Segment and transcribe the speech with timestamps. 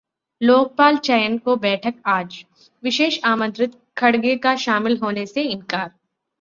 [0.41, 2.43] लोकपाल चयन को बैठक आज,
[2.83, 5.91] 'विशेष आमंत्रित' खड़गे का शामिल होने से इनकार